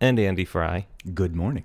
[0.00, 0.86] And Andy Fry.
[1.14, 1.64] Good morning.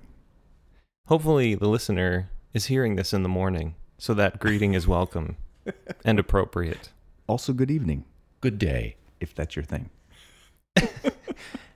[1.06, 5.36] Hopefully, the listener is hearing this in the morning, so that greeting is welcome
[6.04, 6.90] and appropriate.
[7.26, 8.04] Also, good evening,
[8.40, 8.96] Good day.
[9.20, 9.90] if that's your thing.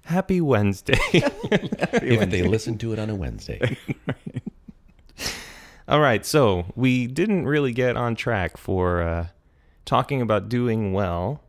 [0.05, 0.99] Happy Wednesday.
[1.13, 3.77] if they listen to it on a Wednesday.
[5.87, 9.27] All right, so we didn't really get on track for uh,
[9.85, 11.43] talking about doing well.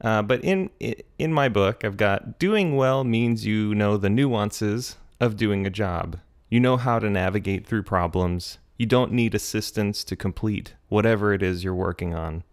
[0.00, 0.70] Uh, but in
[1.18, 5.70] in my book, I've got doing well means you know the nuances of doing a
[5.70, 6.18] job.
[6.48, 8.58] You know how to navigate through problems.
[8.76, 12.44] You don't need assistance to complete whatever it is you're working on.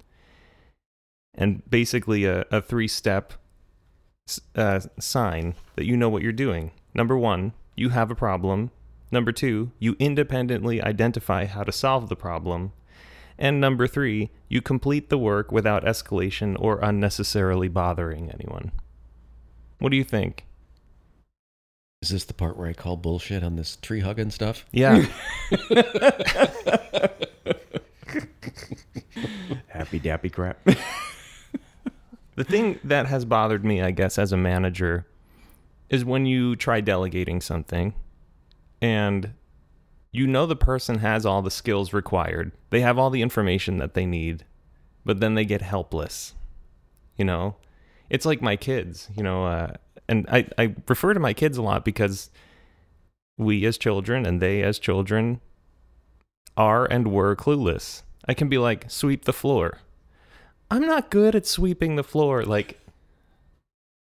[1.36, 3.34] And basically, a, a three step
[4.56, 6.72] uh, sign that you know what you're doing.
[6.94, 8.72] Number one, you have a problem.
[9.12, 12.72] Number two, you independently identify how to solve the problem.
[13.38, 18.72] And number three, you complete the work without escalation or unnecessarily bothering anyone.
[19.80, 20.46] What do you think?
[22.02, 24.66] Is this the part where I call bullshit on this tree hugging stuff?
[24.72, 25.06] Yeah.
[29.68, 30.64] Happy dappy crap.
[32.36, 35.06] the thing that has bothered me, I guess, as a manager
[35.90, 37.94] is when you try delegating something
[38.82, 39.32] and
[40.16, 42.52] you know the person has all the skills required.
[42.70, 44.46] They have all the information that they need,
[45.04, 46.34] but then they get helpless.
[47.18, 47.58] You know,
[48.10, 49.74] it's like my kids, you know, uh,
[50.08, 52.30] and I, I refer to my kids a lot because
[53.38, 55.42] we as children and they as children
[56.56, 58.04] are and were clueless.
[58.28, 59.80] I can be like, sweep the floor.
[60.72, 62.44] I'm not good at sweeping the floor.
[62.44, 62.80] Like,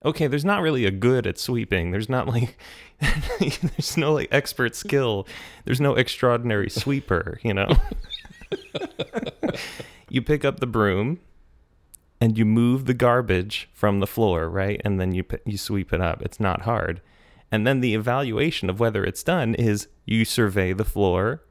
[0.07, 1.91] okay, there's not really a good at sweeping.
[1.91, 2.57] There's not like,
[3.41, 5.27] there's no like expert skill.
[5.65, 7.69] There's no extraordinary sweeper, you know?
[10.09, 11.21] you pick up the broom
[12.21, 14.81] and you move the garbage from the floor, right?
[14.85, 16.23] And then you you sweep it up.
[16.23, 17.03] It's not hard.
[17.53, 21.43] And then the evaluation of whether it's done is you survey the floor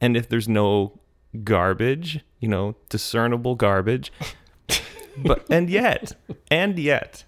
[0.00, 1.00] and if there's no
[1.44, 4.12] garbage, you know, discernible garbage,
[5.16, 6.12] but and yet,
[6.50, 7.24] and yet,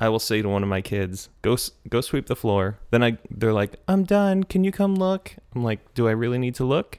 [0.00, 1.56] I will say to one of my kids, "Go
[1.88, 4.44] go sweep the floor." Then I they're like, "I'm done.
[4.44, 6.98] Can you come look?" I'm like, "Do I really need to look?"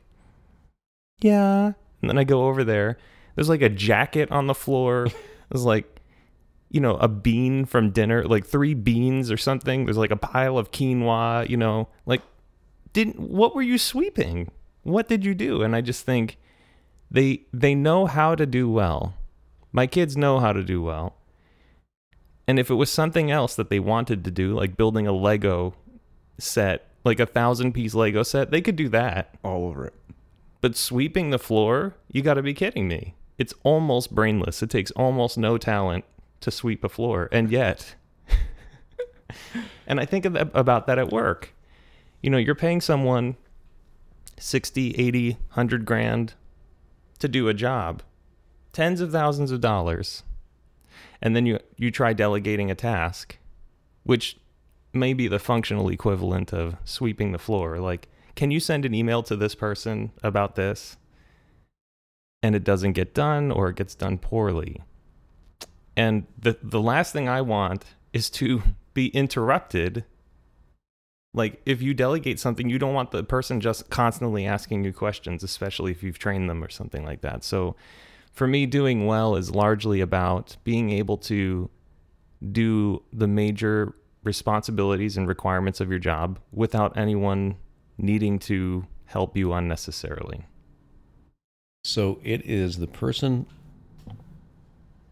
[1.22, 1.74] Yeah.
[2.02, 2.98] And then I go over there.
[3.36, 5.08] There's like a jacket on the floor.
[5.50, 5.96] There's like
[6.70, 9.86] you know, a bean from dinner, like three beans or something.
[9.86, 12.22] There's like a pile of quinoa, you know, like
[12.92, 14.52] didn't what were you sweeping?
[14.84, 15.62] What did you do?
[15.62, 16.38] And I just think
[17.10, 19.14] they they know how to do well.
[19.72, 21.16] My kids know how to do well.
[22.48, 25.74] And if it was something else that they wanted to do, like building a Lego
[26.38, 29.36] set, like a thousand piece Lego set, they could do that.
[29.44, 29.94] All over it.
[30.62, 33.16] But sweeping the floor, you got to be kidding me.
[33.38, 34.64] It's almost brainless.
[34.64, 36.06] It takes almost no talent
[36.42, 37.30] to sweep a floor.
[37.32, 37.96] And yet,
[39.88, 41.54] and I think of that, about that at work.
[42.22, 43.36] You know, you're paying someone
[44.38, 46.34] 60, 80, 100 grand
[47.20, 48.02] to do a job,
[48.74, 50.24] tens of thousands of dollars.
[51.22, 53.38] And then you you try delegating a task,
[54.04, 54.38] which
[54.94, 57.80] may be the functional equivalent of sweeping the floor.
[57.80, 60.98] Like, can you send an email to this person about this?
[62.42, 64.82] And it doesn't get done or it gets done poorly.
[65.98, 68.62] And the the last thing I want is to
[68.94, 70.06] be interrupted.
[71.34, 75.44] Like if you delegate something, you don't want the person just constantly asking you questions,
[75.44, 77.44] especially if you've trained them or something like that.
[77.44, 77.76] So
[78.36, 81.70] for me doing well is largely about being able to
[82.52, 87.56] do the major responsibilities and requirements of your job without anyone
[87.98, 90.46] needing to help you unnecessarily.
[91.86, 93.46] So it is the person,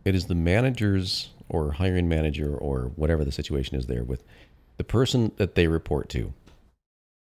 [0.03, 4.24] it is the manager's or hiring manager or whatever the situation is there with
[4.77, 6.33] the person that they report to.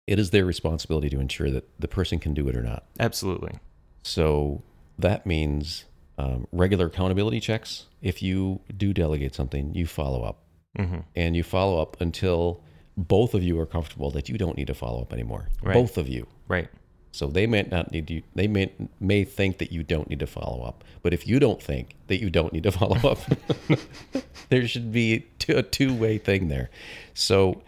[0.06, 2.84] It is their responsibility to ensure that the person can do it or not.
[2.98, 3.58] Absolutely.
[4.02, 4.62] So
[4.98, 5.84] that means
[6.18, 7.86] um, regular accountability checks.
[8.02, 10.38] If you do delegate something, you follow up
[10.76, 12.60] hmm and you follow up until
[12.96, 15.48] both of you are comfortable that you don't need to follow up anymore.
[15.62, 15.74] Right.
[15.74, 16.26] Both of you.
[16.48, 16.68] Right.
[17.12, 18.22] So they may not need you.
[18.34, 20.82] They may may think that you don't need to follow up.
[21.02, 23.18] But if you don't think that you don't need to follow up,
[24.48, 26.70] there should be a two way thing there.
[27.14, 27.62] So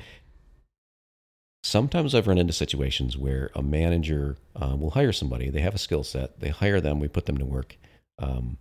[1.66, 5.50] Sometimes I've run into situations where a manager uh, will hire somebody.
[5.50, 6.38] They have a skill set.
[6.38, 7.00] They hire them.
[7.00, 7.76] We put them to work,
[8.20, 8.58] um,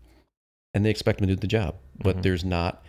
[0.73, 1.75] and they expect them to do the job.
[2.01, 2.21] But Mhm.
[2.23, 2.83] there's not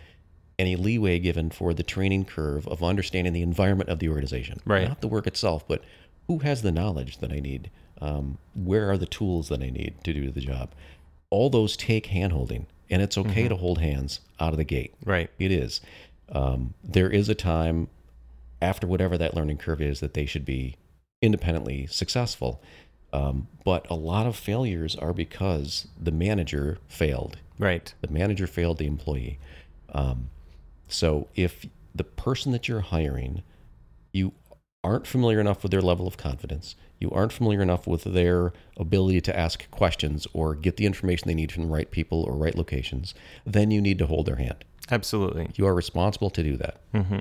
[0.57, 4.59] any leeway given for the training curve of understanding the environment of the organization.
[4.65, 4.87] Right.
[4.87, 5.83] Not the work itself, but
[6.25, 7.69] who has the knowledge that I need?
[8.01, 10.73] Um, where are the tools that I need to do the job?
[11.29, 14.95] All those take handholding, and it's okay to hold hands out of the gate.
[15.05, 15.29] Right.
[15.37, 15.79] It is.
[16.29, 17.89] Um, there is a time
[18.61, 20.75] after whatever that learning curve is that they should be
[21.21, 22.61] independently successful.
[23.13, 27.37] Um, but a lot of failures are because the manager failed.
[27.57, 27.93] Right.
[28.01, 29.39] The manager failed the employee.
[29.93, 30.29] Um,
[30.87, 31.65] so if
[31.95, 33.43] the person that you're hiring,
[34.11, 34.33] you
[34.83, 39.21] aren't familiar enough with their level of confidence, you aren't familiar enough with their ability
[39.21, 42.55] to ask questions or get the information they need from the right people or right
[42.55, 43.13] locations,
[43.45, 44.63] then you need to hold their hand.
[44.89, 45.49] Absolutely.
[45.55, 46.79] You are responsible to do that.
[46.93, 47.19] Mm-hmm.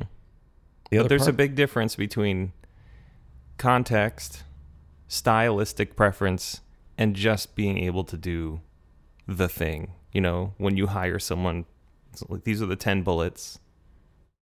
[0.90, 2.52] There's a big difference between
[3.58, 4.44] context,
[5.08, 6.60] stylistic preference,
[6.98, 8.60] and just being able to do
[9.26, 9.92] the thing.
[10.12, 11.66] You know, when you hire someone,
[12.28, 13.58] like these are the 10 bullets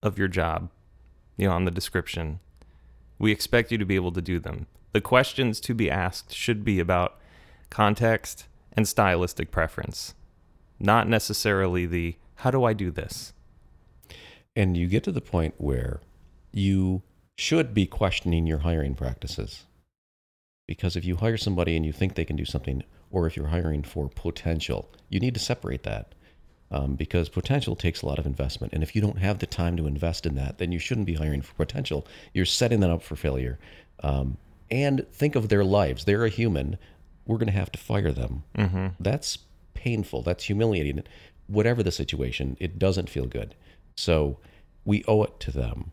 [0.02, 0.70] of your job,
[1.36, 2.40] you know, on the description.
[3.18, 4.66] We expect you to be able to do them.
[4.92, 7.18] The questions to be asked should be about
[7.70, 10.14] context and stylistic preference,
[10.78, 13.32] not necessarily the how do I do this?
[14.54, 16.00] And you get to the point where
[16.54, 17.02] you
[17.36, 19.64] should be questioning your hiring practices.
[20.66, 23.48] Because if you hire somebody and you think they can do something, or if you're
[23.48, 26.14] hiring for potential, you need to separate that.
[26.70, 28.72] Um, because potential takes a lot of investment.
[28.72, 31.14] And if you don't have the time to invest in that, then you shouldn't be
[31.14, 32.06] hiring for potential.
[32.32, 33.58] You're setting them up for failure.
[34.02, 34.38] Um,
[34.70, 36.04] and think of their lives.
[36.04, 36.78] They're a human.
[37.26, 38.44] We're going to have to fire them.
[38.56, 38.86] Mm-hmm.
[38.98, 39.38] That's
[39.74, 40.22] painful.
[40.22, 41.02] That's humiliating.
[41.46, 43.54] Whatever the situation, it doesn't feel good.
[43.96, 44.38] So
[44.84, 45.92] we owe it to them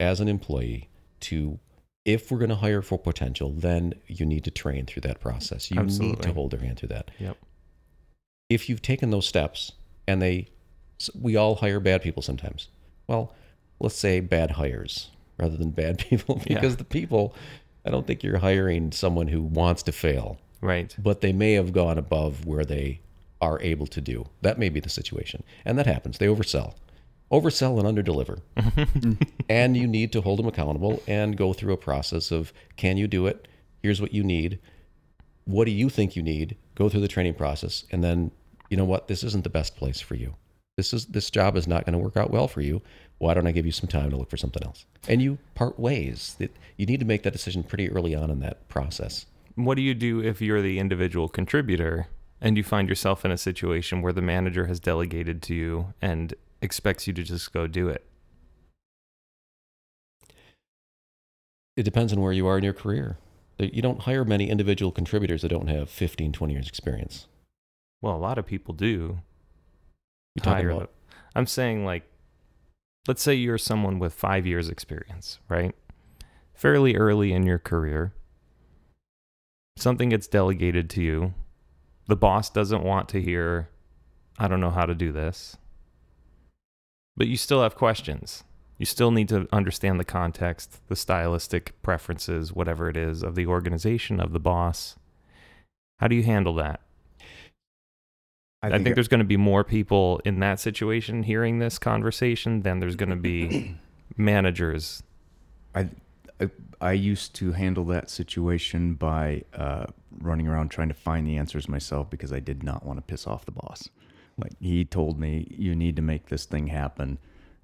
[0.00, 0.88] as an employee
[1.20, 1.58] to,
[2.04, 5.70] if we're going to hire for potential, then you need to train through that process.
[5.70, 7.10] You need to hold their hand through that.
[7.18, 7.36] Yep.
[8.48, 9.72] If you've taken those steps
[10.06, 10.48] and they,
[11.20, 12.68] we all hire bad people sometimes.
[13.06, 13.34] Well,
[13.80, 16.54] let's say bad hires rather than bad people Yeah.
[16.54, 17.34] because the people,
[17.84, 20.94] I don't think you're hiring someone who wants to fail Right.
[20.98, 23.00] but they may have gone above where they
[23.40, 24.26] are able to do.
[24.42, 25.44] That may be the situation.
[25.64, 26.18] And that happens.
[26.18, 26.74] They oversell.
[27.30, 28.40] Oversell and underdeliver.
[29.48, 33.06] and you need to hold them accountable and go through a process of can you
[33.06, 33.48] do it?
[33.82, 34.58] Here's what you need.
[35.44, 36.56] What do you think you need?
[36.74, 38.30] Go through the training process and then
[38.70, 39.08] you know what?
[39.08, 40.34] This isn't the best place for you.
[40.76, 42.82] This is this job is not going to work out well for you.
[43.18, 44.84] Why don't I give you some time to look for something else?
[45.08, 46.36] And you part ways.
[46.38, 49.26] You need to make that decision pretty early on in that process.
[49.56, 52.06] what do you do if you're the individual contributor
[52.40, 56.34] and you find yourself in a situation where the manager has delegated to you and
[56.60, 58.04] expects you to just go do it?
[61.76, 63.18] It depends on where you are in your career.
[63.58, 67.26] You don't hire many individual contributors that don't have 15, 20 years experience.
[68.00, 69.20] Well, a lot of people do.
[70.34, 70.92] You talking hire about
[71.34, 72.04] I'm saying like
[73.06, 75.74] let's say you're someone with 5 years experience, right?
[76.54, 78.12] Fairly early in your career.
[79.76, 81.34] Something gets delegated to you.
[82.06, 83.68] The boss doesn't want to hear
[84.38, 85.56] I don't know how to do this.
[87.18, 88.44] But you still have questions.
[88.78, 93.46] You still need to understand the context, the stylistic preferences, whatever it is of the
[93.46, 94.96] organization of the boss.
[95.98, 96.80] How do you handle that?
[98.62, 102.80] I think, there's going to be more people in that situation hearing this conversation than
[102.80, 103.76] there's going to be
[104.16, 105.02] managers.
[105.74, 105.88] I,
[106.40, 109.86] I I used to handle that situation by uh,
[110.20, 113.26] running around trying to find the answers myself because I did not want to piss
[113.26, 113.88] off the boss.
[114.38, 117.18] Like he told me, you need to make this thing happen.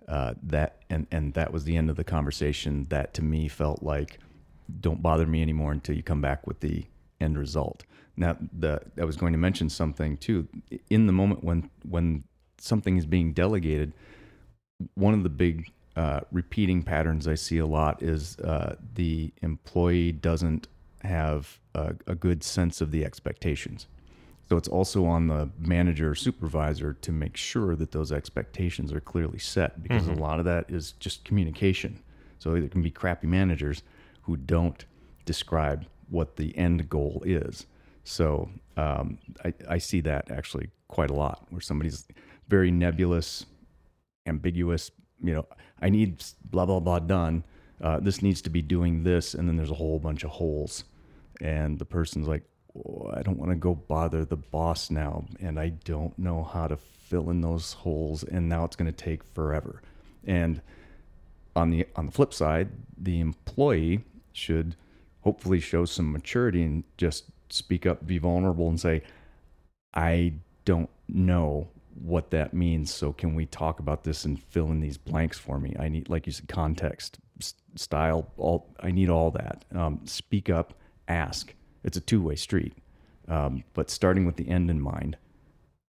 [0.06, 2.86] Uh, that and and that was the end of the conversation.
[2.90, 4.18] That to me felt like,
[4.80, 6.84] don't bother me anymore until you come back with the
[7.20, 7.84] end result.
[8.16, 10.48] Now, the I was going to mention something too.
[10.90, 12.24] In the moment when when
[12.58, 13.92] something is being delegated,
[14.94, 20.12] one of the big uh, repeating patterns I see a lot is uh, the employee
[20.12, 20.68] doesn't
[21.02, 23.86] have a, a good sense of the expectations.
[24.48, 29.00] So it's also on the manager or supervisor to make sure that those expectations are
[29.00, 32.02] clearly set because a lot of that is just communication.
[32.38, 33.82] So there can be crappy managers
[34.22, 34.84] who don't
[35.24, 37.66] describe what the end goal is.
[38.04, 42.06] So um, I, I see that actually quite a lot where somebody's
[42.48, 43.46] very nebulous,
[44.26, 44.90] ambiguous.
[45.22, 45.46] You know,
[45.80, 47.44] I need blah blah blah done.
[47.80, 50.84] Uh, this needs to be doing this, and then there's a whole bunch of holes,
[51.40, 52.44] and the person's like,
[53.16, 56.76] I don't want to go bother the boss now, and I don't know how to
[56.76, 59.80] fill in those holes, and now it's going to take forever.
[60.26, 60.60] And
[61.54, 64.00] on the on the flip side, the employee
[64.32, 64.74] should
[65.20, 69.02] hopefully show some maturity and just speak up, be vulnerable, and say,
[69.94, 72.92] "I don't know what that means.
[72.92, 75.74] So can we talk about this and fill in these blanks for me?
[75.78, 77.18] I need, like you said, context,
[77.76, 78.32] style.
[78.36, 79.64] All I need all that.
[79.74, 80.74] Um, speak up,
[81.08, 81.54] ask.
[81.84, 82.74] It's a two way street,
[83.28, 85.16] um, but starting with the end in mind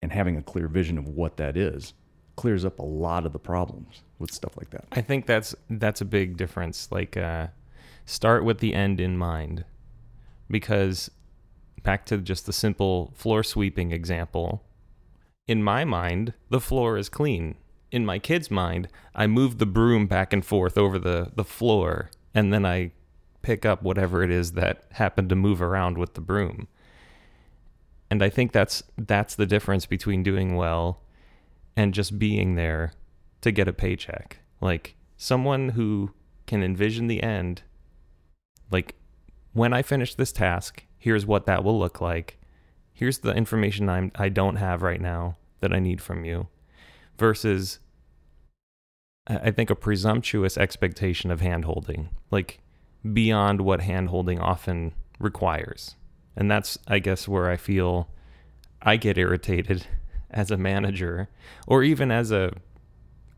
[0.01, 1.93] and having a clear vision of what that is
[2.35, 4.85] clears up a lot of the problems with stuff like that.
[4.91, 6.91] I think that's that's a big difference.
[6.91, 7.47] Like, uh,
[8.05, 9.65] start with the end in mind,
[10.49, 11.09] because
[11.83, 14.63] back to just the simple floor sweeping example.
[15.47, 17.55] In my mind, the floor is clean.
[17.91, 22.09] In my kid's mind, I move the broom back and forth over the, the floor,
[22.33, 22.91] and then I
[23.45, 26.67] pick up whatever it is that happened to move around with the broom.
[28.09, 31.03] And I think that's that's the difference between doing well
[31.77, 32.93] and just being there
[33.41, 34.39] to get a paycheck.
[34.61, 36.11] Like someone who
[36.47, 37.61] can envision the end,
[38.71, 38.95] like
[39.53, 42.39] when I finish this task, here's what that will look like.
[42.93, 46.47] Here's the information I'm I don't have right now that I need from you.
[47.19, 47.77] Versus
[49.27, 52.59] I think a presumptuous expectation of handholding, like
[53.13, 55.95] beyond what handholding often requires.
[56.35, 58.09] And that's I guess where I feel
[58.81, 59.87] I get irritated
[60.29, 61.29] as a manager
[61.67, 62.53] or even as a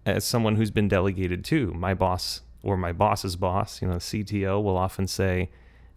[0.05, 4.63] as someone who's been delegated to my boss or my boss's boss you know cto
[4.63, 5.49] will often say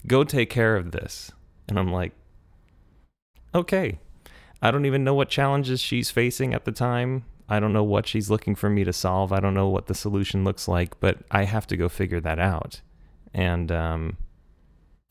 [0.06, 1.32] go take care of this.
[1.68, 2.12] And i'm like
[3.54, 3.98] okay.
[4.62, 7.24] I don't even know what challenges she's facing at the time.
[7.48, 9.32] I don't know what she's looking for me to solve.
[9.32, 12.38] I don't know what the solution looks like but i have to go figure that
[12.38, 12.80] out
[13.34, 14.16] and um,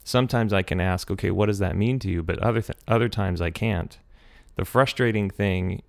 [0.04, 3.10] sometimes i can ask okay what does that mean to you but other th- other
[3.10, 4.00] times i can't
[4.56, 5.82] the frustrating thing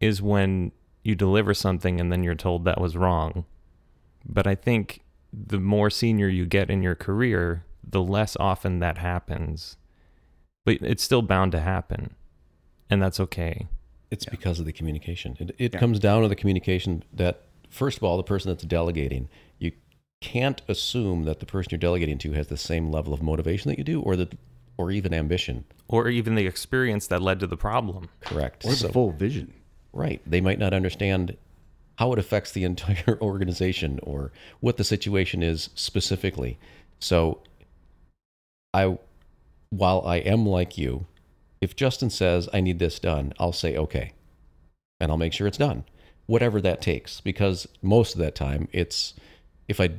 [0.00, 3.44] is when you deliver something and then you're told that was wrong.
[4.28, 5.00] But I think
[5.32, 9.76] the more senior you get in your career, the less often that happens.
[10.64, 12.14] But it's still bound to happen.
[12.90, 13.68] And that's okay.
[14.10, 15.36] It's because of the communication.
[15.38, 15.80] It, it Yeah.
[15.80, 19.28] comes down to the communication that, first of all, the person that's delegating, you
[20.20, 23.78] can't assume that the person you're delegating to has the same level of motivation that
[23.78, 24.34] you do or that
[24.78, 25.64] or even ambition.
[25.88, 28.08] Or even the experience that led to the problem.
[28.20, 28.64] Correct.
[28.64, 29.52] Or the full vision.
[29.92, 30.20] Right.
[30.26, 31.36] They might not understand
[31.98, 36.58] how it affects the entire organization or what the situation is specifically.
[37.00, 37.40] So
[38.74, 38.98] I
[39.70, 41.06] while I am like you,
[41.60, 44.12] if Justin says I need this done, I'll say okay.
[45.00, 45.84] And I'll make sure it's done.
[46.26, 49.14] Whatever that takes because most of that time it's
[49.68, 49.90] if I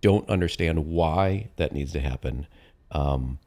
[0.00, 2.46] don't understand why that needs to happen,
[2.90, 3.38] um,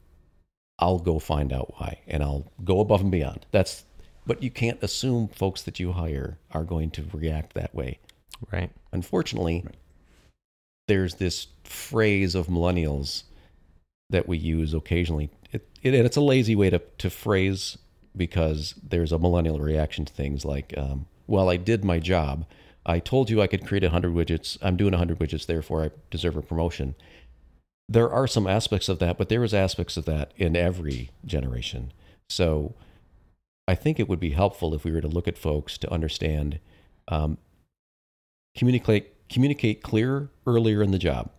[0.78, 3.46] I'll go find out why and I'll go above and beyond.
[3.50, 3.84] That's
[4.26, 7.98] but you can't assume folks that you hire are going to react that way.
[8.52, 8.70] Right.
[8.92, 9.74] Unfortunately, Right.
[10.88, 13.24] there's this phrase of millennials
[14.10, 15.30] that we use occasionally.
[15.52, 17.78] It, it, and it's a lazy way to, to phrase
[18.16, 22.44] because there's a millennial reaction to things like, um, well, I did my job.
[22.86, 24.56] I told you I could create 100 widgets.
[24.62, 26.94] I'm doing 100 widgets, therefore I deserve a promotion.
[27.88, 31.92] There are some aspects of that, but there is aspects of that in every generation.
[32.28, 32.74] So
[33.68, 36.58] I think it would be helpful if we were to look at folks to understand
[37.08, 37.38] um,
[38.56, 41.30] communicate communicate clear earlier in the job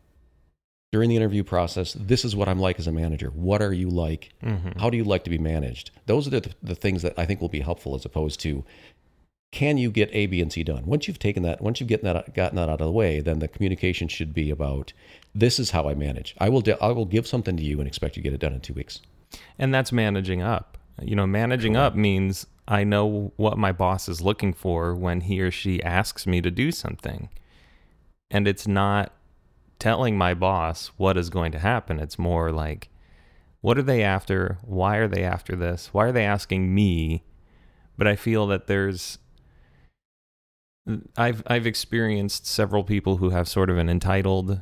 [0.93, 3.89] during the interview process this is what i'm like as a manager what are you
[3.89, 4.79] like Mm-hmm.
[4.79, 7.41] how do you like to be managed those are the, the things that i think
[7.41, 8.63] will be helpful as opposed to
[9.51, 12.05] can you get a b and c done once you've taken that once you've gotten
[12.05, 14.93] that gotten that out of the way then the communication should be about
[15.35, 17.87] this is how i manage i will de- i will give something to you and
[17.87, 19.01] expect you to get it done in two weeks
[19.57, 20.77] And that's managing up.
[21.01, 25.39] You know, managing up means I know what my boss is looking for when he
[25.41, 27.29] or she asks me to do something.
[28.29, 29.13] And it's not
[29.79, 31.99] telling my boss what is going to happen.
[31.99, 32.89] It's more like,
[33.61, 34.57] what are they after?
[34.63, 35.89] Why are they after this?
[35.93, 37.23] Why are they asking me?
[37.97, 39.17] But I feel that there's
[41.15, 44.59] I've I've experienced several people who have sort of an entitled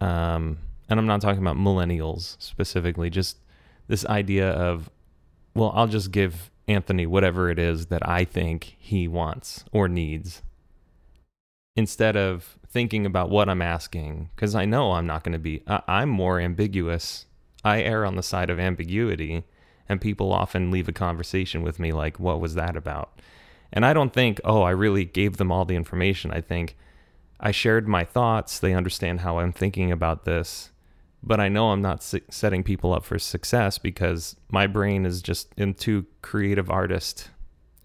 [0.00, 3.38] um and I'm not talking about millennials specifically, just
[3.88, 4.90] this idea of
[5.54, 10.42] well, I'll just give Anthony whatever it is that I think he wants or needs
[11.76, 15.62] instead of thinking about what I'm asking because I know I'm not going to be
[15.66, 17.26] I, I'm more ambiguous.
[17.64, 19.44] I err on the side of ambiguity
[19.88, 23.20] and people often leave a conversation with me like what was that about?
[23.72, 26.76] And I don't think, "Oh, I really gave them all the information." I think
[27.40, 30.70] I shared my thoughts, they understand how I'm thinking about this
[31.22, 35.22] but I know I'm not se- setting people up for success because my brain is
[35.22, 37.30] just in too creative artist.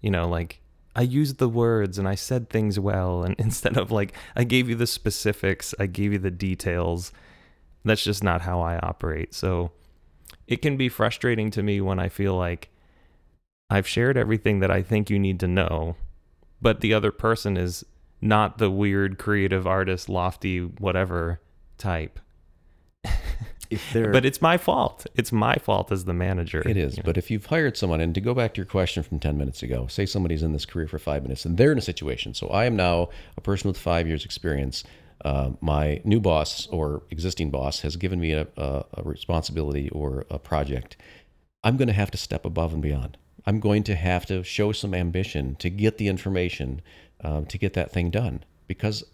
[0.00, 0.60] You know, like
[0.96, 4.68] I used the words and I said things well and instead of like I gave
[4.68, 7.12] you the specifics, I gave you the details.
[7.84, 9.34] That's just not how I operate.
[9.34, 9.70] So
[10.48, 12.70] it can be frustrating to me when I feel like
[13.70, 15.96] I've shared everything that I think you need to know,
[16.60, 17.84] but the other person is
[18.20, 21.40] not the weird creative artist, lofty whatever
[21.76, 22.18] type.
[23.70, 25.06] If But it's my fault.
[25.14, 26.66] It's my fault as the manager.
[26.66, 26.96] It is.
[26.96, 27.06] you know?
[27.06, 29.62] But if you've hired someone, and to go back to your question from 10 minutes
[29.62, 32.32] ago, say somebody's in this career for five minutes and they're in a situation.
[32.32, 34.84] So I am now a person with five years' experience.
[35.22, 40.24] Uh, my new boss or existing boss has given me a, a, a responsibility or
[40.30, 40.96] a project.
[41.62, 43.18] I'm going to have to step above and beyond.
[43.48, 46.82] I'm going to have to show some ambition to get the information
[47.24, 49.04] um, to get that thing done because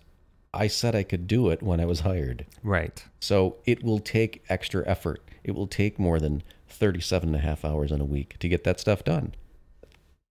[0.53, 2.45] I said I could do it when I was hired.
[2.65, 3.05] right.
[3.21, 5.23] So it will take extra effort.
[5.45, 8.65] It will take more than 37 and a half hours in a week to get
[8.65, 9.37] that stuff done.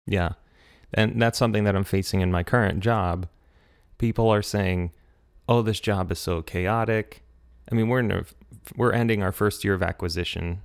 [0.06, 0.32] Yeah.
[0.92, 3.26] And that's something that I'm facing in my current job.
[3.96, 4.92] People are saying,
[5.48, 7.22] "Oh, this job is so chaotic."
[7.72, 8.24] I mean, we're in a,
[8.76, 10.60] we're ending our first year of acquisition.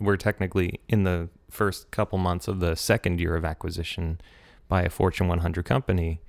[0.00, 4.20] We're technically in the first couple months of the second year of acquisition
[4.68, 6.20] by a Fortune 100 company.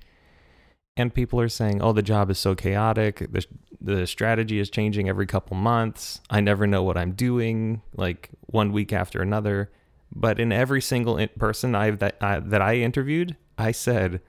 [0.96, 3.26] And people are saying, "Oh, the job is so chaotic.
[3.30, 3.46] The
[3.80, 6.20] the strategy is changing every couple months.
[6.28, 9.70] I never know what I'm doing, like one week after another."
[10.12, 14.20] But in every single in- person I that I, that I interviewed, I said,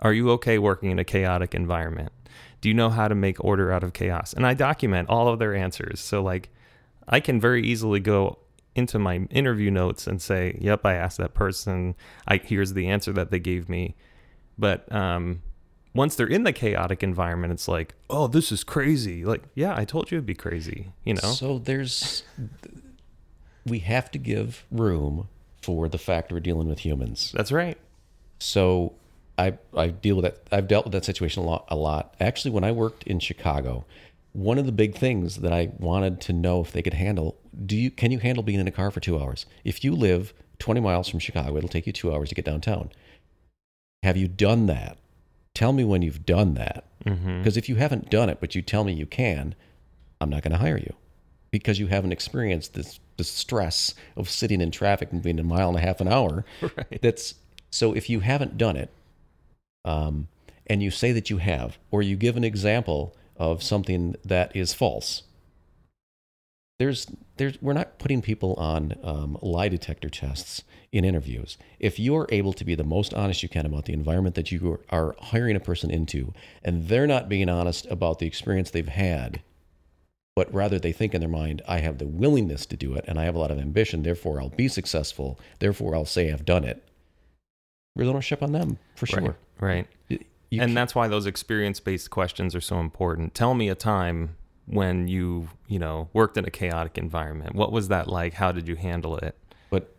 [0.00, 2.12] "Are you okay working in a chaotic environment?
[2.60, 5.38] Do you know how to make order out of chaos?" And I document all of
[5.38, 6.00] their answers.
[6.00, 6.48] So like,
[7.06, 8.38] I can very easily go
[8.74, 11.94] into my interview notes and say, "Yep, I asked that person.
[12.26, 13.94] I here's the answer that they gave me."
[14.58, 15.42] But um,
[15.94, 19.84] once they're in the chaotic environment, it's like, "Oh, this is crazy!" Like, yeah, I
[19.84, 20.92] told you it'd be crazy.
[21.04, 21.30] You know?
[21.30, 22.22] So there's,
[23.66, 25.28] we have to give room
[25.62, 27.32] for the fact we're dealing with humans.
[27.34, 27.78] That's right.
[28.38, 28.94] So
[29.38, 30.42] I I deal with that.
[30.52, 31.64] I've dealt with that situation a lot.
[31.68, 32.14] A lot.
[32.20, 33.84] Actually, when I worked in Chicago,
[34.32, 37.76] one of the big things that I wanted to know if they could handle do
[37.76, 39.46] you can you handle being in a car for two hours?
[39.64, 42.90] If you live 20 miles from Chicago, it'll take you two hours to get downtown.
[44.02, 44.98] Have you done that?
[45.54, 46.84] Tell me when you've done that.
[47.04, 47.38] Mm-hmm.
[47.38, 49.54] Because if you haven't done it, but you tell me you can,
[50.20, 50.94] I'm not going to hire you
[51.50, 55.68] because you haven't experienced this the stress of sitting in traffic and being a mile
[55.68, 56.44] and a half an hour.
[56.62, 57.00] Right.
[57.02, 57.34] That's
[57.70, 58.90] so if you haven't done it,
[59.84, 60.28] um,
[60.66, 64.74] and you say that you have, or you give an example of something that is
[64.74, 65.22] false.
[66.78, 71.56] There's, there's, we're not putting people on um, lie detector tests in interviews.
[71.78, 74.78] If you're able to be the most honest you can about the environment that you
[74.90, 79.42] are hiring a person into, and they're not being honest about the experience they've had,
[80.36, 83.18] but rather they think in their mind, I have the willingness to do it and
[83.18, 86.64] I have a lot of ambition, therefore I'll be successful, therefore I'll say I've done
[86.64, 86.82] it.
[87.96, 89.36] There's ownership on them for sure.
[89.58, 89.88] Right.
[90.10, 90.26] right.
[90.50, 93.34] You and that's why those experience-based questions are so important.
[93.34, 94.36] Tell me a time
[94.66, 97.54] when you, you know, worked in a chaotic environment.
[97.54, 98.34] What was that like?
[98.34, 99.36] How did you handle it?
[99.70, 99.94] But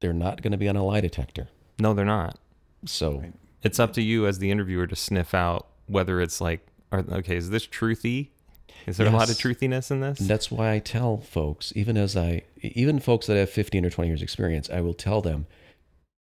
[0.00, 1.48] they're not going to be on a lie detector.
[1.78, 2.38] No, they're not.
[2.84, 3.32] So Right.
[3.62, 7.36] It's up to you as the interviewer to sniff out whether it's like, are, okay,
[7.36, 8.28] is this truthy?
[8.86, 10.18] Is there a lot of truthiness in this?
[10.18, 14.08] that's why I tell folks, even as I, even folks that have 15 or 20
[14.08, 15.46] years experience, I will tell them,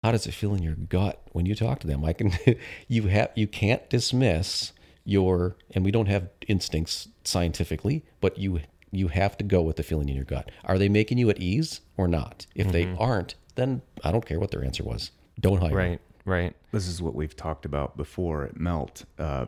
[0.05, 2.05] how does it feel in your gut when you talk to them?
[2.05, 2.31] I can,
[2.89, 4.75] you have, you can't dismiss
[5.07, 9.83] your, and we don't have instincts scientifically, but you, you have to go with the
[9.83, 10.51] feeling in your gut.
[10.67, 12.45] Are they making you at ease or not?
[12.55, 15.11] If they aren't, then I don't care what their answer was.
[15.41, 15.71] Don't hire.
[15.71, 15.79] them.
[15.79, 16.57] Right, right.
[16.71, 19.07] this is what we've talked about before at Melt.
[19.19, 19.47] Uh,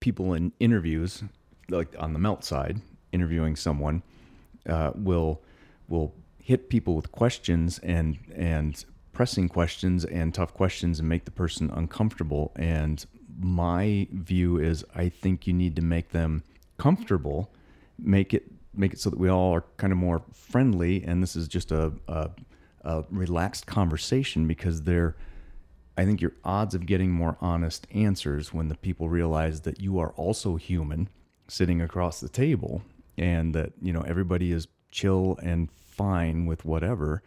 [0.00, 1.22] people in interviews,
[1.68, 2.80] like on the Melt side,
[3.12, 4.02] interviewing someone,
[4.66, 5.42] uh, will
[5.86, 11.30] will hit people with questions and and pressing questions and tough questions and make the
[11.30, 12.52] person uncomfortable.
[12.56, 13.04] And
[13.38, 16.42] my view is, I think you need to make them
[16.78, 17.52] comfortable,
[17.98, 18.44] make it
[18.74, 21.72] make it so that we all are kind of more friendly, and this is just
[21.72, 22.30] a, a,
[22.84, 25.14] a relaxed conversation because they're
[25.96, 29.98] I think your odds of getting more honest answers when the people realize that you
[29.98, 31.08] are also human
[31.48, 32.82] sitting across the table
[33.18, 37.22] and that, you know, everybody is chill and fine with whatever,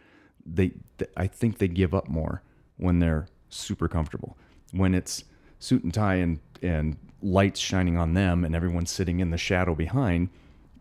[0.46, 2.42] they, th- I think they give up more
[2.76, 4.36] when they're super comfortable.
[4.72, 5.24] When it's
[5.58, 9.74] suit and tie and, and lights shining on them and everyone's sitting in the shadow
[9.74, 10.28] behind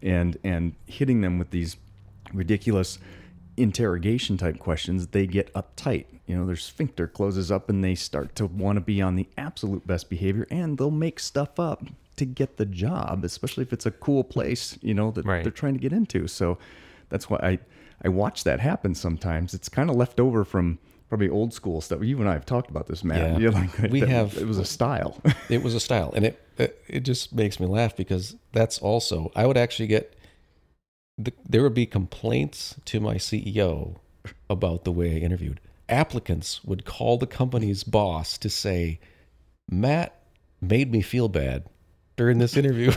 [0.01, 1.77] and, and hitting them with these
[2.33, 2.99] ridiculous
[3.57, 6.05] interrogation type questions, they get uptight.
[6.27, 9.27] You know, their sphincter closes up and they start to want to be on the
[9.37, 11.83] absolute best behavior and they'll make stuff up
[12.17, 15.43] to get the job, especially if it's a cool place, you know, that Right.
[15.43, 16.27] they're trying to get into.
[16.27, 16.57] So
[17.09, 17.59] that's why I
[18.03, 19.53] I watch that happen sometimes.
[19.53, 20.79] It's kind of left over from
[21.09, 22.03] probably old school stuff.
[22.03, 23.39] You and I have talked about this, Matt.
[23.39, 23.49] Yeah.
[23.49, 25.21] Like, We that- have- It was a style.
[25.49, 29.29] it was a style and it, it it just makes me laugh because that's also
[29.35, 30.15] i would actually get
[31.17, 33.97] the, there would be complaints to my ceo
[34.49, 38.99] about the way i interviewed applicants would call the company's boss to say
[39.69, 40.17] matt
[40.61, 41.65] made me feel bad
[42.15, 42.91] during this interview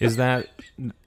[0.00, 0.46] Is that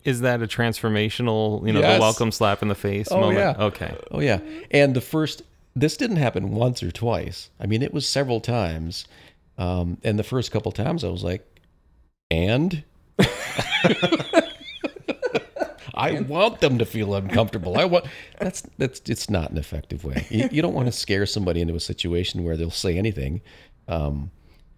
[0.03, 1.95] is that a transformational, you know, Yes.
[1.97, 3.38] the welcome slap in the face Oh, moment?
[3.39, 3.65] yeah.
[3.65, 3.95] Okay.
[4.12, 4.39] oh yeah
[4.71, 5.43] and the first
[5.75, 9.05] this didn't happen once or twice i mean it was several times
[9.57, 11.45] um, and the first couple times i was like
[12.29, 12.84] and
[15.93, 17.77] I want them to feel uncomfortable.
[17.77, 18.05] I want
[18.39, 20.25] that's that's it's not an effective way.
[20.29, 23.41] You, you don't want to scare somebody into a situation where they'll say anything,
[23.88, 24.31] um,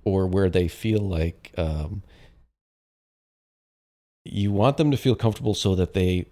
[0.04, 2.02] or where they feel like um,
[4.26, 6.26] you want them to feel comfortable so that they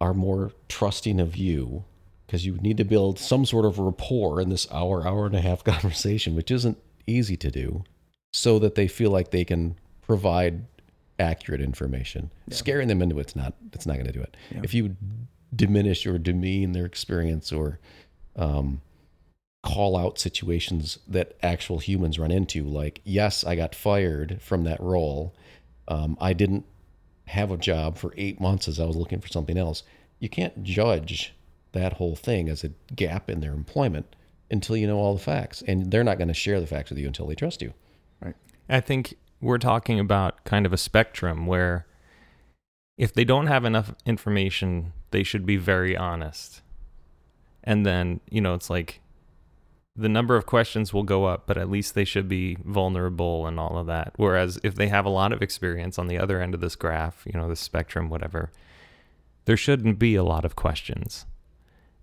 [0.00, 1.84] are more trusting of you
[2.26, 5.40] because you need to build some sort of rapport in this hour hour and a
[5.40, 7.84] half conversation, which isn't easy to do,
[8.32, 10.64] so that they feel like they can provide
[11.18, 12.30] accurate information.
[12.50, 14.36] Scaring them into it's not it's not going to do it.
[14.50, 14.60] Yeah.
[14.62, 14.96] If you
[15.54, 17.78] diminish or demean their experience or
[18.36, 18.80] um,
[19.62, 24.80] call out situations that actual humans run into, like yes, I got fired from that
[24.80, 25.34] role.
[25.88, 26.64] Um, I didn't
[27.26, 29.82] have a job for eight months as I was looking for something else.
[30.18, 31.34] You can't judge
[31.72, 34.14] that whole thing as a gap in their employment
[34.50, 36.98] until you know all the facts, and they're not going to share the facts with
[36.98, 37.72] you until they trust you.
[38.20, 38.34] right.
[38.68, 41.86] I think we're talking about kind of a spectrum where
[42.98, 46.60] if they don't have enough information, they should be very honest.
[47.64, 49.00] And then, you know, it's like
[49.94, 53.60] the number of questions will go up, but at least they should be vulnerable and
[53.60, 54.14] all of that.
[54.16, 57.24] Whereas if they have a lot of experience on the other end of this graph,
[57.26, 58.50] you know, the spectrum, whatever,
[59.44, 61.26] there shouldn't be a lot of questions.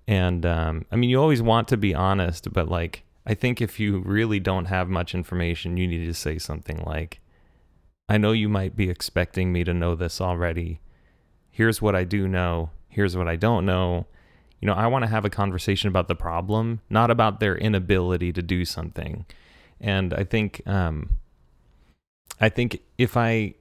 [0.07, 3.79] And um, I mean, you always want to be honest, but like, I think if
[3.79, 7.19] you really don't have much information, you need to say something like,
[8.07, 10.79] I know you might be expecting me to know this already.
[11.51, 12.71] Here's what I do know.
[12.87, 14.07] Here's what I don't know.
[14.61, 18.33] You know, I want to have a conversation about the problem, not about their inability
[18.33, 19.25] to do something.
[19.79, 21.17] And I think, um,
[22.41, 23.55] I think if I,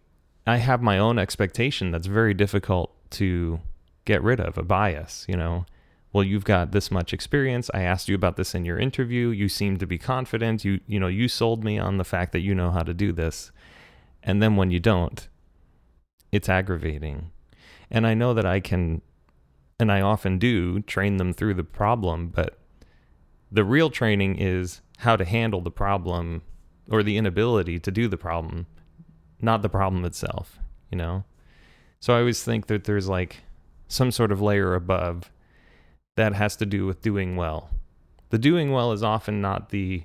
[0.47, 3.61] I have my own expectation, that's very difficult to
[4.05, 5.25] get rid of a bias.
[5.29, 5.67] You know,
[6.13, 7.71] well, you've got this much experience.
[7.75, 9.29] I asked you about this in your interview.
[9.29, 10.65] You seem to be confident.
[10.65, 13.13] You, you know, you sold me on the fact that you know how to do
[13.13, 13.53] this.
[14.23, 15.29] And then when you don't,
[16.33, 17.31] it's aggravating.
[17.91, 19.03] And I know that I can,
[19.79, 22.59] and I often do, train them through the problem, but
[23.51, 26.43] the real training is how to handle the problem
[26.91, 28.67] or the inability to do the problem,
[29.41, 30.59] not the problem itself,
[30.91, 31.25] you know?
[32.01, 33.37] So I always think that there's like
[33.87, 35.31] some sort of layer above
[36.17, 37.71] that has to do with doing well.
[38.31, 40.03] The doing well is often not the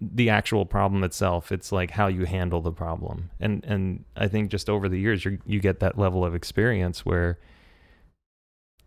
[0.00, 4.50] the actual problem itself it's like how you handle the problem and and i think
[4.50, 7.38] just over the years you you get that level of experience where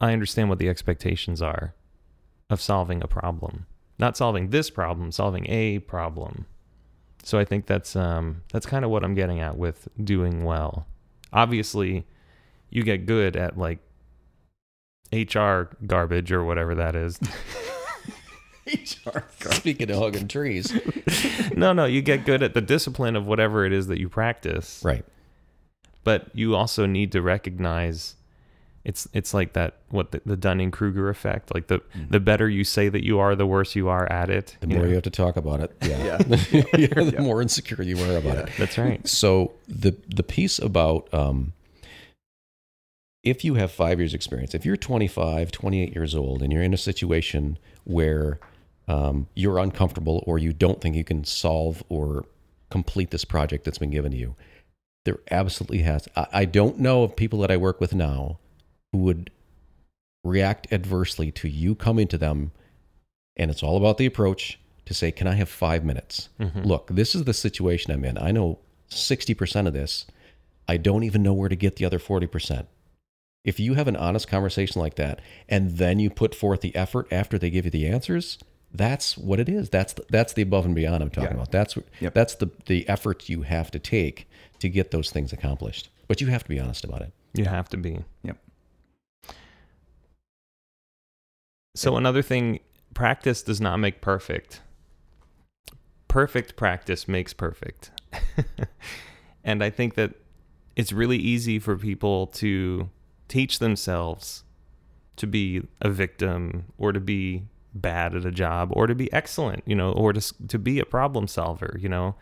[0.02, 1.74] i understand what the expectations are
[2.50, 3.66] of solving a problem.
[3.98, 6.46] Not solving this problem solving a problem.
[7.24, 10.86] So i think that's um that's kind of what i'm getting at with doing well.
[11.34, 12.06] Obviously
[12.70, 13.80] you get good at like
[15.14, 17.20] hr garbage or whatever that is.
[18.68, 19.54] HR garbage.
[19.58, 20.74] Speaking of hugging trees,
[21.56, 24.82] no no you get good at the discipline of whatever it is that you practice.
[24.84, 25.06] Right?
[26.06, 28.16] but you also need to recognize
[28.86, 32.64] it's it's like that what the, the Dunning Kruger effect like the the better you
[32.64, 34.90] say that you are the worse you are at it The you more know?
[34.90, 36.64] you have to talk about it, yeah, Yeah.
[36.78, 38.50] yeah, the more insecure you are about it.
[38.58, 41.54] that's right So the the piece about um,
[43.24, 46.74] if you have five years experience, if you're 25, 28 years old, and you're in
[46.76, 48.40] a situation where
[48.88, 52.26] um, you're uncomfortable or you don't think you can solve or
[52.70, 54.36] complete this project that's been given to you,
[55.06, 56.08] there absolutely has.
[56.16, 58.38] I, I don't know of people that I work with now
[58.96, 59.30] who would
[60.24, 62.52] react adversely to you coming to them,
[63.36, 66.66] and it's all about the approach to say, "Can I have five minutes?" Mhm.
[66.66, 68.18] look, this is the situation I'm in.
[68.18, 70.06] I know 60% of this.
[70.68, 72.68] I don't even know where to get the other 40%.
[73.44, 77.08] If you have an honest conversation like that and then you put forth the effort
[77.12, 78.40] after they give you the answers,
[78.74, 79.70] that's what it is.
[79.70, 81.36] That's the, that's the above and beyond I'm talking Yeah.
[81.36, 81.52] about.
[81.52, 82.14] That's what- Yep.
[82.16, 84.28] that's the the effort you have to take
[84.60, 85.90] to get those things accomplished.
[86.08, 87.12] But you have to be honest about it.
[87.36, 88.38] you have to be Yep.
[91.76, 92.60] So another thing
[92.94, 94.62] practice does not make perfect
[96.08, 97.92] perfect practice makes perfect
[99.44, 100.14] and i think that
[100.76, 102.90] it's really easy for people to
[103.28, 104.44] teach themselves
[105.16, 109.64] to be a victim or to be bad at a job or to be excellent,
[109.66, 112.16] you know, or to to be a problem solver, you know.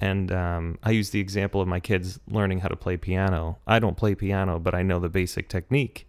[0.00, 3.58] And um, I use the example of my kids learning how to play piano.
[3.66, 6.08] I don't play piano, but I know the basic technique.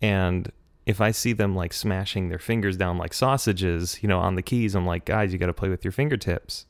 [0.00, 0.50] And
[0.86, 4.42] if I see them like smashing their fingers down like sausages, you know, on the
[4.42, 6.66] keys, I'm like, guys, you got to play with your fingertips.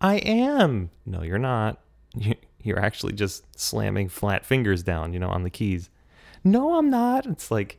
[0.00, 0.90] I am.
[1.06, 1.80] No, you're not.
[2.16, 5.90] You- You're actually just slamming flat fingers down, you know, on the keys.
[6.42, 7.26] No, I'm not.
[7.26, 7.78] It's like,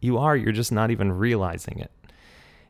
[0.00, 0.34] you are.
[0.34, 1.90] You're just not even realizing it.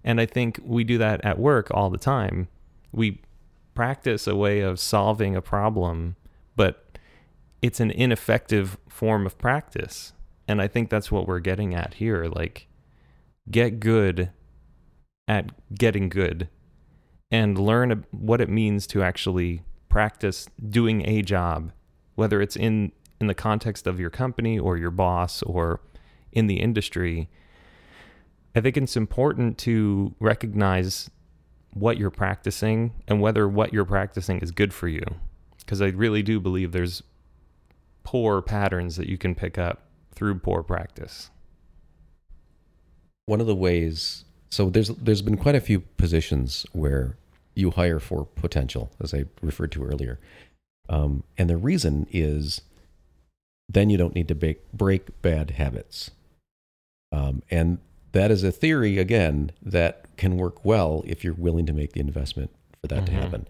[0.03, 2.49] And I think we do that at work all the time.
[2.91, 3.21] We
[3.75, 6.17] practice a way of solving a problem,
[6.57, 6.99] but
[7.63, 10.13] it's an ineffective form of practice.
[10.47, 12.27] And I think that's what we're getting at here.
[12.27, 12.69] Like,
[13.51, 14.31] get good
[15.27, 16.49] at getting good
[17.31, 21.73] and learn what it means to actually practice doing a job,
[22.15, 25.81] whether it's in, in the context of your company or your boss or
[26.33, 27.29] in the industry.
[28.55, 31.11] I think it's important to recognize
[31.73, 35.03] what you're practicing and whether what you're practicing is good for you.
[35.59, 37.03] Because I really do believe there's
[38.05, 39.84] poor patterns that you can pick up
[40.15, 41.31] through poor practice.
[43.27, 47.17] one of the ways so there's there's been quite a few positions where
[47.55, 50.19] you hire for potential as i referred to earlier
[50.91, 52.61] um, and the reason is
[53.69, 56.11] then you don't need to break, break bad habits
[57.13, 57.79] um, and
[58.13, 62.01] that is a theory again that can work well if you're willing to make the
[62.01, 62.51] investment
[62.83, 63.15] for that to Mhm.
[63.23, 63.49] happen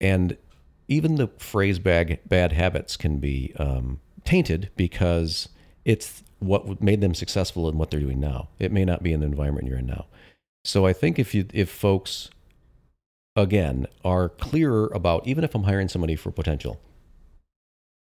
[0.00, 0.36] and
[0.90, 5.48] even the phrase bad, bad habits can be um, tainted because
[5.84, 8.48] it's what made them successful in what they're doing now.
[8.58, 10.06] It may not be in the environment you're in now.
[10.64, 12.30] So I think if you if folks
[13.34, 16.80] again are clearer about even if I'm hiring somebody for potential,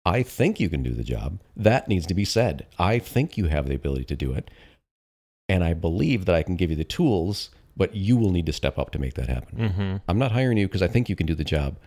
[0.05, 1.41] I think you can do the job.
[1.57, 2.67] That needs to be said.
[2.79, 4.51] I think you have the ability to do it.
[5.49, 8.53] And I believe that I can give you the tools, but you will need to
[8.53, 9.59] step up to make that happen.
[9.59, 9.97] Mm-hmm.
[10.09, 11.79] I'm not hiring you because I think you can do the job.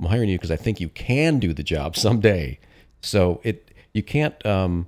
[0.00, 2.58] I'm hiring you because I think you can do the job someday.
[3.04, 4.86] So it you can't um,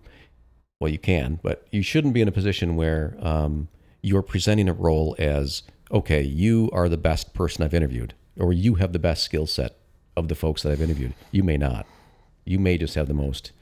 [0.81, 3.68] well you can, but you shouldn't be in a position where um,
[4.02, 8.74] you're presenting a role as okay, you are the best person I've interviewed, or you
[8.76, 9.76] have the best skill set
[10.16, 11.14] of the folks that I've interviewed.
[11.31, 11.87] You may not.
[12.44, 13.52] You may just have the most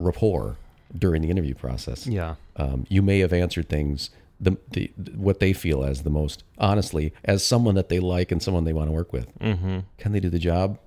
[0.00, 0.56] rapport
[0.96, 2.34] during the interview process Yeah.
[2.56, 7.12] um, you may have answered things the, the what they feel as the most honestly
[7.24, 9.80] as someone that they like and someone they want to work with Mm-hmm.
[9.98, 10.78] can they do the job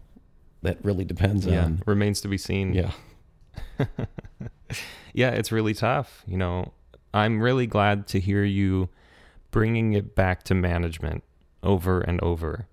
[0.64, 1.66] that really depends Yeah.
[1.66, 2.74] on Remains to be seen.
[2.74, 2.92] yeah
[5.14, 6.24] yeah, it's really tough.
[6.26, 6.74] You know,
[7.14, 8.90] I'm really glad to hear you
[9.52, 11.24] bringing it back to management
[11.62, 12.68] over and over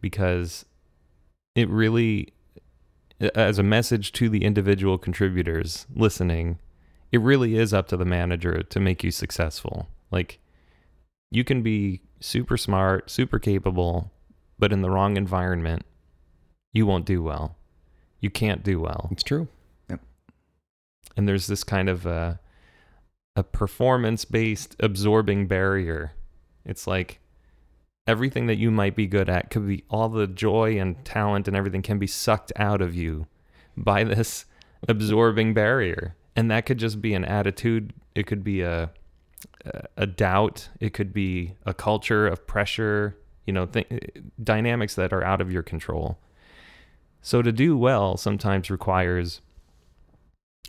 [0.00, 0.64] because
[1.54, 2.32] it really,
[3.34, 6.58] as a message to the individual contributors listening,
[7.12, 9.88] it really is up to the manager to make you successful.
[10.10, 10.38] Like,
[11.30, 14.10] you can be super smart, super capable,
[14.58, 15.84] but in the wrong environment,
[16.76, 17.56] you won't do well.
[18.20, 19.46] You can't do well it's true
[19.90, 20.00] Yep.
[21.16, 22.34] and there's this kind of uh,
[23.36, 26.12] a, a performance based absorbing barrier.
[26.64, 27.20] It's like
[28.06, 31.56] everything that you might be good at could be all the joy and talent and
[31.56, 33.26] everything can be sucked out of you
[33.76, 34.46] by this
[34.88, 36.14] absorbing barrier.
[36.34, 38.90] And that could just be an attitude, it could be a
[39.64, 43.86] a- a doubt, it could be a culture of pressure, you know, th-
[44.42, 46.18] dynamics that are out of your control.
[47.26, 49.40] So to do well sometimes requires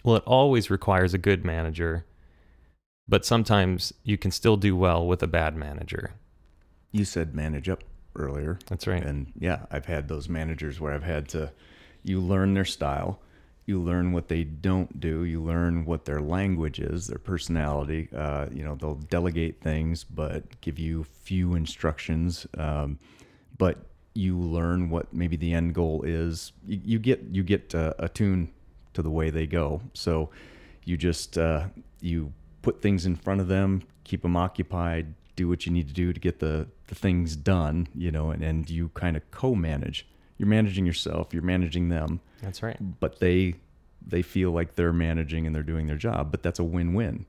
[0.04, 2.08] well, it always requires a good manager,
[3.08, 6.14] but sometimes you can still do well with a bad manager.
[6.92, 7.84] You said manage up
[8.16, 8.58] earlier.
[8.66, 9.04] That's right.
[9.04, 11.52] And yeah, I've had those managers where I've had to,
[12.02, 13.20] you learn their style,
[13.68, 18.10] you learn what they don't do, you learn what their language is, their personality.
[18.16, 22.48] Uh, you know, they'll delegate things, but give you few instructions.
[22.58, 22.98] Um,
[23.60, 23.78] but
[24.18, 26.52] you learn what maybe the end goal is.
[26.66, 28.50] You, you get you get uh, attuned
[28.94, 29.82] to the way they go.
[29.94, 30.30] So
[30.84, 31.68] you just uh,
[32.02, 35.94] you put things in front of them, keep them occupied, do what you need to
[35.94, 40.08] do to get the, the things done, you know, and, and you kind of co-manage.
[40.38, 42.78] You're managing yourself, you're managing them, That's right.
[43.00, 43.56] but they
[44.06, 47.26] they feel like they're managing and they're doing their job, but that's a win-win.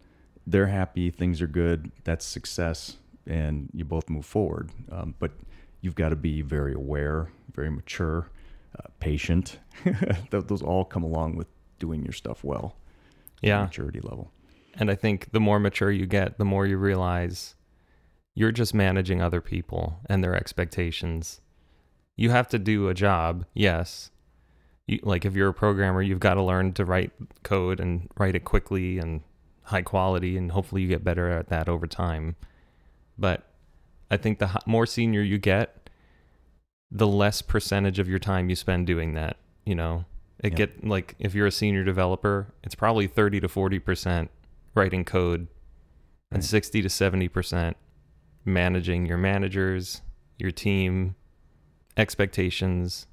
[0.46, 2.96] They're happy, things are good, that's success,
[3.26, 4.70] and you both move forward.
[4.92, 5.32] Um, but
[5.80, 8.30] you've got to be very aware, very mature,
[8.78, 9.58] uh, patient.
[10.30, 11.46] Those all come along with
[11.78, 12.76] doing your stuff well.
[13.40, 13.62] Yeah.
[13.62, 14.32] maturity level.
[14.74, 17.54] And I think the more mature you get, the more you realize
[18.34, 21.40] you're just managing other people and their expectations.
[22.16, 24.10] You have to do a job, yes.
[24.86, 27.12] You, like if you're a programmer, you've got to learn to write
[27.42, 29.22] code and write it quickly and
[29.62, 32.36] high quality and hopefully you get better at that over time.
[33.18, 33.47] But
[34.10, 35.90] I think the more senior you get,
[36.90, 40.04] the less percentage of your time you spend doing that, you know.
[40.40, 40.66] It Yeah.
[40.66, 44.28] get like if you're a senior developer, it's probably 30 to 40%
[44.74, 45.48] writing code
[46.30, 47.74] and 60 to 70%
[48.44, 50.02] managing your managers,
[50.38, 51.16] your team,
[51.96, 53.06] expectations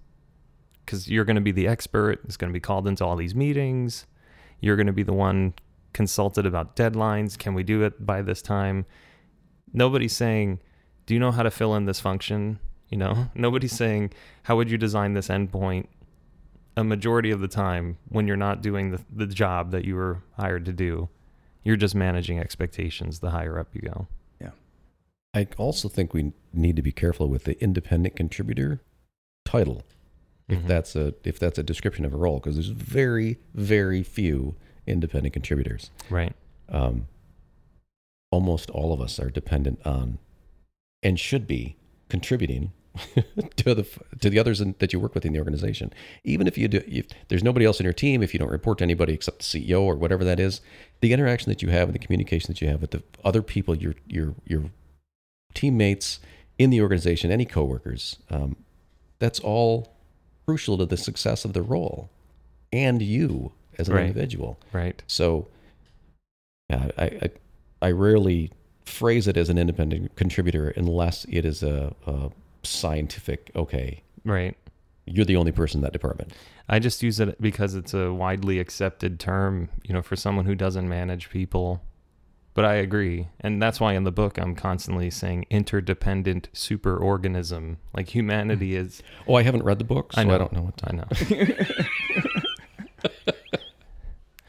[0.85, 3.33] cuz you're going to be the expert, it's going to be called into all these
[3.33, 4.05] meetings.
[4.59, 5.53] You're going to be the one
[5.93, 8.85] consulted about deadlines, can we do it by this time?
[9.73, 10.59] Nobody's saying,
[11.05, 14.11] "Do you know how to fill in this function?" You know, nobody's saying,
[14.43, 15.87] "How would you design this endpoint?"
[16.77, 20.21] A majority of the time, when you're not doing the, the job that you were
[20.37, 21.07] hired to do,
[21.63, 24.07] you're just managing expectations the higher up you go.
[24.41, 24.49] Yeah.
[25.33, 28.81] I also think we need to be careful with the independent contributor
[29.45, 29.83] title.
[30.49, 30.67] If Mhm.
[30.67, 35.33] that's a if that's a description of a role, because there's very very few independent
[35.33, 35.91] contributors.
[36.09, 36.33] right.
[36.69, 37.07] Um,
[38.31, 40.19] almost all of us are dependent on,
[41.05, 41.77] and should be
[42.09, 42.71] contributing
[43.57, 43.85] to the
[44.21, 45.93] to the others in, that you work with in the organization.
[46.23, 48.77] Even if you do, if there's nobody else in your team, if you don't report
[48.79, 50.61] to anybody except the CEO or whatever that is,
[51.01, 53.75] the interaction that you have and the communication that you have with the other people,
[53.75, 54.63] your your your
[55.53, 56.19] teammates
[56.57, 58.55] in the organization, any coworkers, um,
[59.19, 59.93] that's all
[60.45, 62.09] crucial to the success of the role
[62.71, 64.07] and you as an Right.
[64.07, 64.57] individual.
[64.71, 65.03] Right.
[65.07, 65.47] So,
[66.69, 67.29] yeah, I, I
[67.81, 68.51] I rarely
[68.85, 72.29] phrase it as an independent contributor unless it is a, a
[72.63, 73.51] scientific.
[73.55, 74.55] Okay, Right.
[75.05, 76.33] you're the only person in that department.
[76.67, 80.55] I just use it because it's a widely accepted term, you know, for someone who
[80.55, 81.83] doesn't manage people.
[82.55, 83.27] But I agree.
[83.41, 87.75] And that's why in the book I'm constantly saying interdependent superorganism.
[87.93, 90.77] Like humanity is Oh, I haven't read the book, so I I, don't know what.
[90.77, 91.05] To, I know.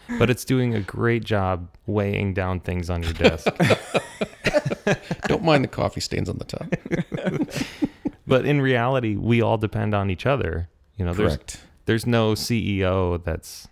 [0.18, 3.48] but it's doing a great job weighing down things on your desk.
[5.26, 6.66] don't mind the coffee stains on the top.
[8.26, 10.68] but in reality, we all depend on each other.
[10.96, 11.60] You know, there's Correct.
[11.86, 13.68] there's no CEO that's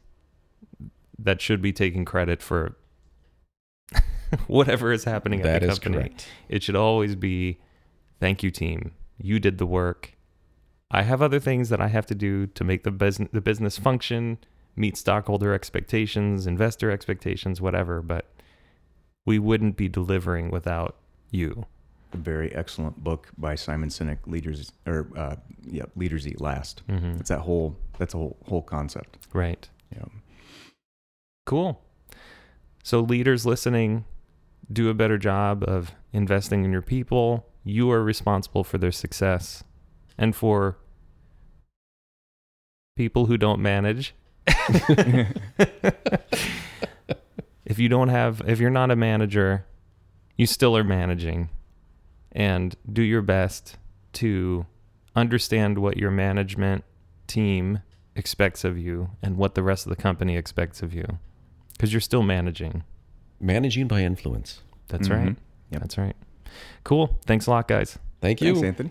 [1.19, 2.77] that should be taking credit for
[4.47, 5.97] whatever is happening at That the company.
[5.97, 6.29] correct.
[6.49, 7.59] It should always be
[8.21, 8.93] thank you team.
[9.19, 10.13] You did the work.
[10.91, 13.79] I have other things that I have to do to make the business the business
[13.79, 14.39] function,
[14.77, 18.27] meet stockholder expectations, investor expectations, whatever, but
[19.27, 20.97] we wouldn't be delivering without
[21.35, 21.67] you.
[22.13, 26.83] A very excellent book by Simon Sinek, Leaders or uh, yeah, Leaders Eat Last.
[26.89, 27.19] Mhm.
[27.21, 29.19] It's that whole that's a whole whole concept.
[29.33, 29.69] Right.
[29.95, 30.05] Yeah.
[31.47, 31.81] Cool.
[32.83, 34.05] So, leaders listening,
[34.73, 37.47] do a better job of investing in your people.
[37.65, 39.65] You are responsible for their success.
[40.19, 40.77] And for
[42.97, 44.15] people who don't manage,
[47.65, 49.65] if you don't have, if you're not a manager,
[50.37, 51.49] you still are managing.
[52.33, 53.77] And do your best
[54.15, 54.67] to
[55.15, 56.85] understand what your management
[57.29, 57.81] team
[58.17, 61.19] expects of you and what the rest of the company expects of you
[61.73, 62.83] because you're still managing.
[63.41, 64.63] Managing by influence.
[64.89, 65.17] That's Mhm.
[65.27, 65.37] right.
[65.71, 65.81] Yep.
[65.81, 66.17] That's right.
[66.85, 67.19] Cool.
[67.27, 67.99] Thanks a lot, guys.
[68.21, 68.55] Thank you.
[68.55, 68.91] Thanks, Anthony.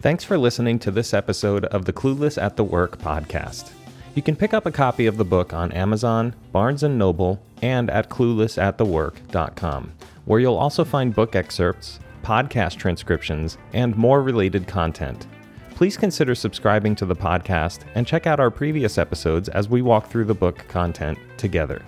[0.00, 3.70] Thanks for listening to this episode of the Clueless at the Work podcast.
[4.14, 7.90] You can pick up a copy of the book on Amazon, Barnes & Noble, and
[7.90, 9.92] at cluelessatthework.com,
[10.24, 15.26] where you'll also find book excerpts, podcast transcriptions, and more related content.
[15.70, 20.08] Please consider subscribing to the podcast and check out our previous episodes as we walk
[20.08, 21.82] through the book content together.